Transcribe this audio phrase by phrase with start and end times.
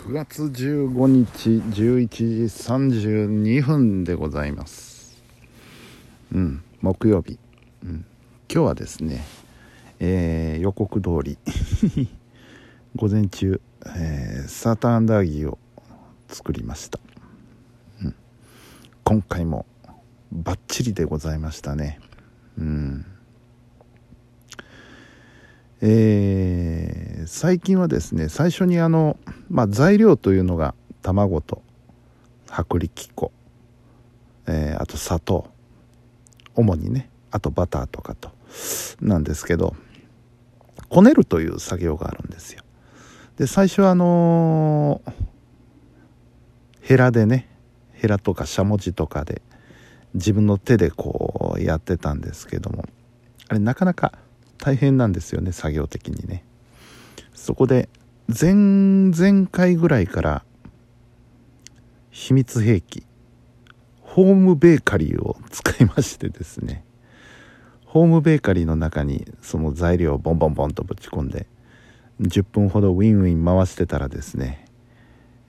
[0.00, 5.22] 9月15日11時32分でございます。
[6.32, 7.38] うん木曜日、
[7.84, 8.06] うん、
[8.50, 9.22] 今日はですね、
[9.98, 11.36] えー、予告通り。
[12.96, 13.60] 午前中、
[13.94, 15.58] えー、サーターアンダーギーを
[16.28, 16.98] 作りました、
[18.02, 18.14] うん、
[19.04, 19.66] 今回も
[20.32, 22.00] バッチリでございましたね。
[22.58, 23.04] うん
[25.82, 29.16] えー、最近はですね最初にあの、
[29.48, 31.62] まあ、材料というのが卵と
[32.46, 33.32] 薄力粉、
[34.46, 35.48] えー、あと砂糖
[36.54, 38.30] 主にねあとバターとかと
[39.00, 39.74] なんですけど
[40.88, 42.62] こねるという作業があるんですよ。
[43.36, 45.12] で最初はあのー、
[46.82, 47.48] ヘラでね
[47.92, 49.40] ヘラとかしゃもじとかで
[50.14, 52.84] 自分の手でこうやってたんですけども
[53.48, 54.12] あれなかなか
[54.58, 56.44] 大変なんですよね作業的にね。
[57.50, 57.88] そこで
[58.28, 60.44] 前々回ぐらいから
[62.12, 63.02] 秘密兵器
[64.02, 66.84] ホームベーカリーを使いましてですね。
[67.86, 71.48] ホームベーカリーの中にその材料をボンボンボンとぶち込んで
[72.20, 74.64] 10分ほどウィンウィン回してたらですね、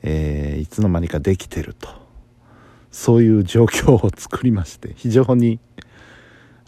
[0.01, 1.87] えー、いつの間にかできてると。
[2.89, 5.59] そういう状況を作りまして非常に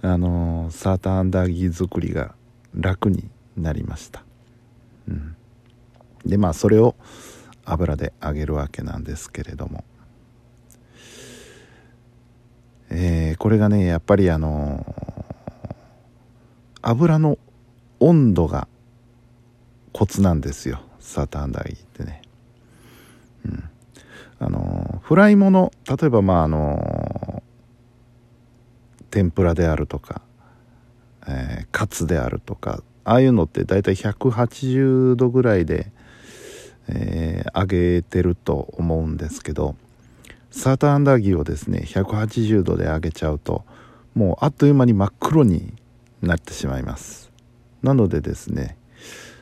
[0.04, 2.36] あのサーターアンダーギー作りが
[2.76, 4.24] 楽になりました、
[5.08, 5.36] うん、
[6.26, 6.96] でまあそれを
[7.66, 9.84] 油で揚げるわけなんですけれども。
[12.96, 14.86] えー、これがねやっぱりあの
[16.84, 17.40] 油の
[18.00, 18.68] 温度が
[19.94, 20.82] コツなんですよ。
[21.00, 22.22] サーターアンダーギーってね。
[23.46, 23.70] うん。
[24.40, 27.42] あのフライもの例えばまああの
[29.10, 30.22] 天ぷらであるとか、
[31.28, 35.92] えー、カツであるとかああいうのって大体180度ぐらいで、
[36.88, 39.76] えー、揚げてると思うんですけど
[40.52, 43.64] サーターアンダーギーをですね180度で揚げちゃうと
[44.16, 45.74] もうあっという間に真っ黒に
[46.22, 47.32] なってしまいます
[47.82, 48.78] なのでですね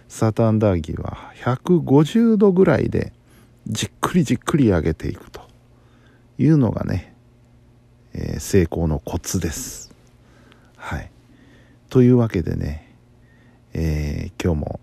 [0.07, 3.13] サーターアンダーギーは150度ぐらいで
[3.67, 5.41] じっくりじっくり揚げていくと
[6.37, 7.11] いうのがね
[8.13, 9.93] えー、成功のコツです。
[10.75, 11.11] はい。
[11.89, 12.90] というわけでね、
[13.73, 14.79] えー、今日も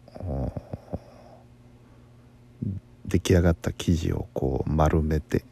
[3.06, 5.44] 出来上がった生地をこう丸めて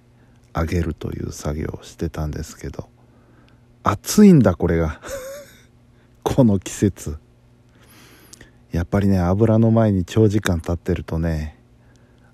[0.55, 2.89] 揚げるという作業をしてたんですけど
[3.83, 5.01] 暑いんだこれが。
[6.25, 7.19] この季節。
[8.73, 11.57] やっぱりね油の前に長時間経ってるとね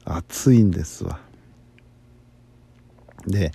[0.06, 1.20] 暑いんですわ。
[3.26, 3.52] で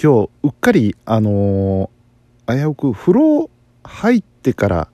[0.00, 3.50] 今日うっかりあのー、危うく風呂
[3.82, 4.88] 入ってから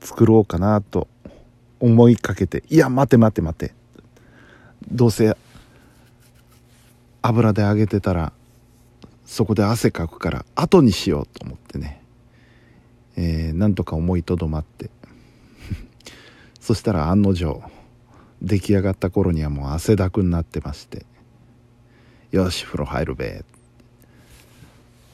[0.00, 1.08] 作ろうかなと
[1.82, 3.74] 思いかけていや待て待て待て。
[4.90, 5.36] どうせ
[7.22, 8.32] 油で揚げてたら
[9.24, 12.02] そこで汗かくから後にしようと思ってね、
[13.16, 14.90] えー、なんとか思いとどまって。
[16.60, 17.60] そしたら案の定
[18.40, 21.04] 出来上がった頃にはもう汗だくになってまして。
[22.30, 23.44] よし風呂入るべ。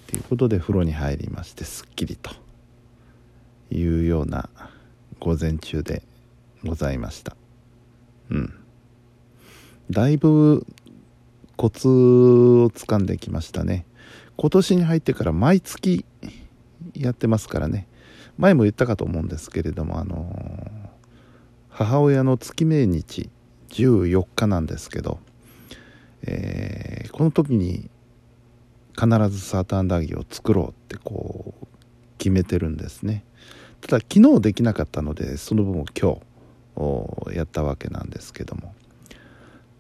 [0.06, 2.30] ということで風呂に入りましてすっきりと。
[3.70, 4.48] いうような
[5.20, 6.02] 午前中で
[6.64, 7.36] ございました。
[8.30, 8.54] うん。
[9.90, 10.66] だいぶ
[11.56, 13.86] コツをつかんできましたね。
[14.36, 16.04] 今年に入ってから毎月
[16.94, 17.88] やってますからね。
[18.36, 20.30] 前も言ったかと思うんですけれどもあの
[21.68, 23.28] 母親の月命日
[23.70, 25.18] 14日なんですけど、
[26.22, 27.90] えー、この時に
[28.96, 31.66] 必ずサーターアンダーギーを作ろうってこう
[32.18, 33.24] 決めてるんですね。
[33.80, 36.20] ただ昨日できなかったのでその分を今日
[37.32, 38.74] やったわけなんですけども。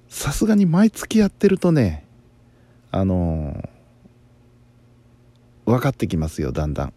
[0.08, 2.04] さすがに毎月やってるとね
[2.90, 6.92] あのー、分かってきますよだんだん。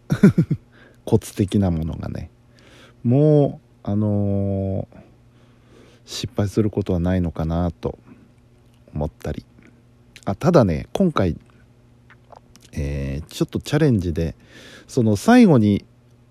[1.04, 2.30] コツ的なものがね。
[3.04, 4.98] もうあのー、
[6.04, 7.98] 失敗することはないのかなと
[8.94, 9.44] 思ったり。
[10.24, 11.36] あただね今回
[12.72, 14.34] えー、ちょっとチャレンジで
[14.86, 15.84] その最後に、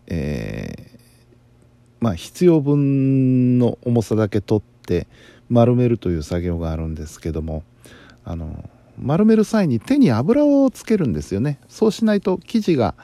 [0.08, 0.71] え、
[2.02, 5.08] まあ必要分の重さだけ取って
[5.50, 7.64] 丸めるという作業があるんですけども
[8.26, 8.70] あの
[9.00, 11.60] 丸める際に手に油をつけるんですよね。
[11.70, 12.96] そうしないと生地が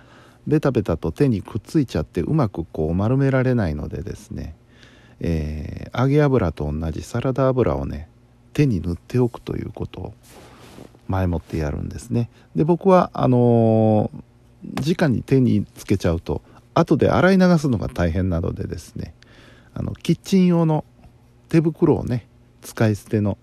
[0.45, 4.55] ベタベタと手にくっついちゃってうまくこう丸められないのでですね、
[5.19, 8.09] えー、揚げ油と同じサラダ油をね
[8.53, 10.13] 手に塗っておくということを
[11.07, 12.29] 前もってやるんですね。
[12.55, 16.41] で僕はあのー、直に手につけちゃうと
[16.79, 19.15] 後で洗い流すのが大変なのでですね
[19.73, 20.85] あのキッチン用の
[21.49, 22.27] 手袋をね
[22.61, 23.37] 使い捨ての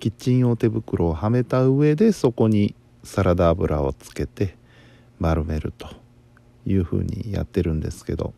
[0.00, 2.74] キッチン用手袋をはめた上でそこに
[3.04, 4.56] サラダ油をつけて
[5.20, 5.88] 丸めると
[6.66, 8.34] いうふうにやってるんですけど。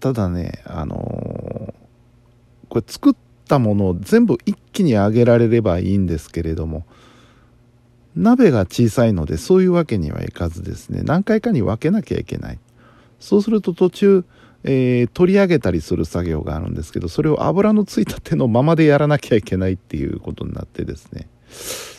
[0.00, 1.74] ただねあのー、
[2.70, 3.14] これ作っ
[3.46, 6.86] たものを全部一気に揚げられればいいんですけれども
[8.16, 11.02] 鍋が小さいのでそういうわけにはいかずですね。
[11.04, 12.58] 何回かに分けなきゃいけない。
[13.20, 14.24] そうすると途中、
[14.64, 21.28] えー、取り上げたりする作業があるんですけどそれを油のついた手のままでやらなきゃいけないっていうことになってですね。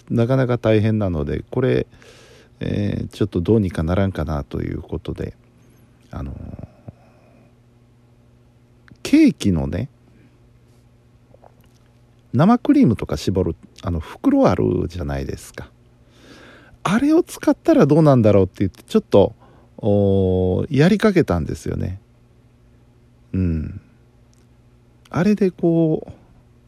[0.10, 1.88] なかなか大変なのでこれ、
[2.60, 5.36] えー、ちょっとどうにかならんかなということで
[6.10, 6.36] あのー、
[9.04, 9.90] ケーキのね
[12.34, 15.70] 生クリームとか絞るあの袋あるじゃないですか。
[16.84, 19.36] あれを使ったらどうなんだろうって言ってちょっと
[20.70, 22.00] やりかけたんですよね。
[23.34, 23.82] うん。
[25.10, 26.12] あれでこう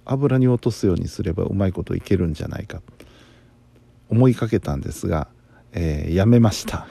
[0.05, 2.81] 油に落とすようにすればうまいこといけるんじゃないか。
[4.09, 5.27] 思いかけたんですが、
[5.71, 6.87] えー、やめました。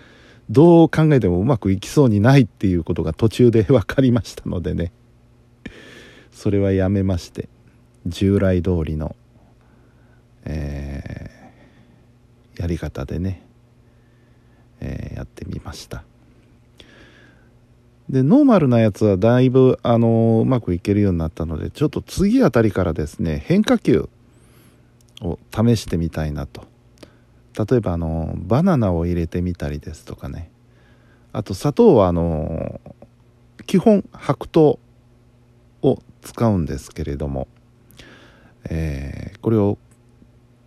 [0.50, 4.92] どう考えてもうまくいきそうにないっていうことが途中で分かりましたのでね。
[6.30, 7.48] それはやめまして
[8.06, 9.16] 従来通りの、
[10.44, 10.75] えー、
[12.56, 13.42] やり方でね、
[14.80, 16.04] えー、やってみました。
[18.08, 24.08] でノーマルなやつはだいぶ、あのうまくいけるようになったのでちょっと次あたりからですね変化球
[25.22, 26.64] を試してみたいなと。
[27.58, 30.50] 例えばあのバナナを入れてみたりですとかね。
[31.32, 32.80] あと砂糖はあの
[33.66, 34.78] 基本白糖
[35.82, 37.48] を使うんですけれども、
[38.68, 39.78] えー、これを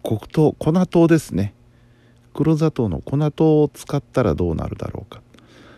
[0.04, 1.54] 黒糖粉糖ですね。
[2.40, 5.22] 黒砂糖の粉糖を使ったらどうなるだろうか。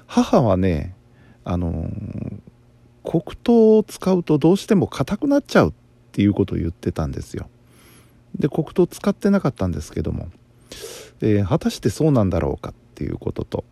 [0.05, 0.93] 母はね
[1.43, 1.89] あの
[3.03, 5.73] 黒糖を使うとどうしても硬くなっちゃうっ
[6.11, 7.49] ていうことを言ってたんですよ。
[8.37, 10.27] で黒糖使ってなかったんですけども
[11.19, 13.63] で果たしてそうなんだろうかっていうことと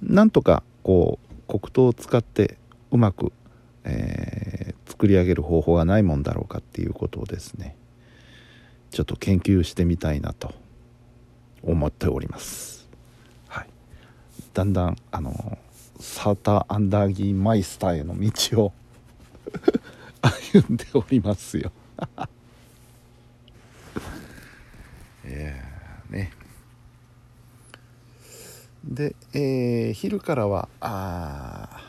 [0.00, 2.58] なんとかこう黒糖を使って
[2.92, 3.32] うまく、
[3.82, 7.74] えー、作り上げる方法がないもんだろうかっていうことをですね
[8.92, 10.62] ちょっと研究してみたいなと。
[11.66, 12.88] 思っております。
[13.48, 13.68] はい、
[14.52, 15.58] だんだんあの
[15.98, 18.72] サーターアンダーギーマイスターへの道を
[20.52, 21.72] 歩んでおりますよ。
[25.24, 26.32] えー、ね。
[28.84, 31.82] で、えー、昼からはあ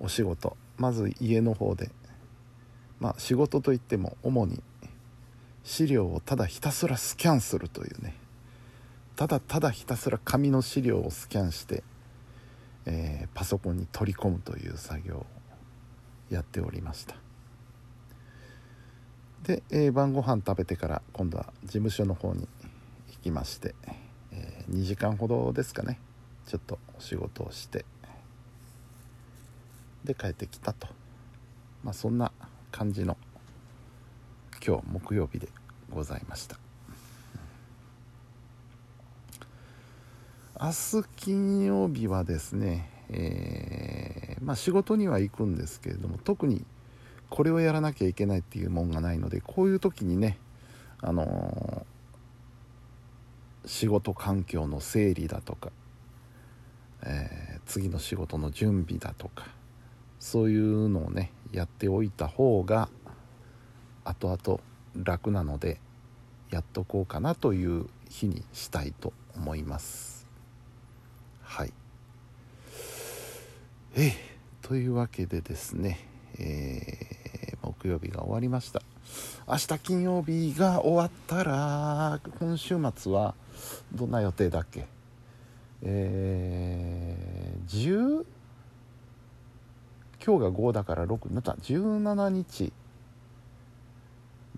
[0.00, 0.56] お仕事。
[0.78, 1.90] まず家の方で。
[2.98, 4.62] まあ仕事といっても主に
[5.64, 8.14] 資料をただひたすらスキャンするというね。
[9.16, 11.84] ただただひたすら紙の資料をスキャンして、
[12.86, 15.26] えー、パソコンに取り込むという作業を
[16.30, 17.16] やっておりました。
[19.42, 22.48] で、えー、晩ご飯食べてから今度は事務所の方に
[23.10, 23.74] 行きまして、
[24.30, 25.98] えー、2時間ほどですかね。
[26.46, 27.84] ちょっとお仕事をして
[30.04, 30.88] で帰ってきたと。
[31.84, 32.32] まあそんな
[32.70, 33.16] 感じの
[34.64, 35.48] 今日木曜日で
[35.90, 36.71] ございました。
[40.62, 46.64] 明日金曜日はですね、えー、まあ仕事には行くんですけれども特に
[47.30, 50.38] これをやらなきゃいけないっていうもんがないのでこういう時にね
[51.00, 55.72] あのー、仕事環境の整理だとか、
[57.02, 59.46] えー、次の仕事の準備だとか
[60.20, 62.88] そういうのをねやっておいた方が
[64.04, 64.60] 後々
[64.94, 65.80] 楽なので
[66.50, 70.21] やっとこうかなという日にしたいと思います。
[71.54, 71.72] はい。
[73.94, 74.14] え
[74.62, 75.98] というわけでですね、
[76.38, 77.22] えー
[77.62, 78.80] 木曜日が終わりました。
[79.46, 83.34] 明日金曜日が終わったら今週末は
[83.94, 84.86] どんな予定だっけ？
[85.82, 88.24] えー、10
[90.24, 92.72] 今日が5だから6また17日。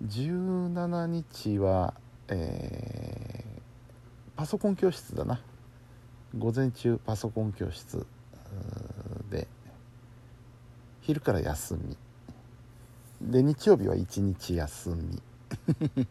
[0.07, 1.93] 17日は、
[2.29, 5.41] えー、パソコン教室だな。
[6.37, 8.05] 午前中パソコン教室
[9.29, 9.47] で
[11.01, 11.97] 昼から休み。
[13.21, 15.21] で日曜日は一日休み。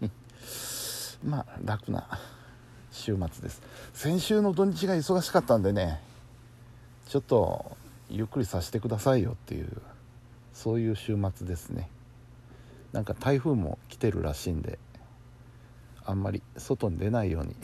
[1.23, 2.09] まあ楽な
[2.91, 3.61] 週末です。
[3.93, 6.01] 先週の土日が忙しかったんでね
[7.09, 7.77] ちょっと
[8.09, 9.69] ゆっくりさせてくださいよっていう
[10.55, 11.91] そういう週末ですね。
[12.93, 14.79] なんか台風も来てるらしいんで
[16.07, 17.55] あんまり外に出ないように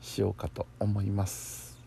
[0.00, 1.78] しようかと思います。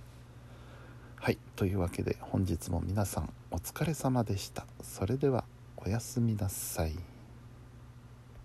[1.16, 4.66] はいというわけで本日も皆さんお疲れ様でした。
[4.82, 5.44] それでは
[5.78, 7.11] おやすみなさい。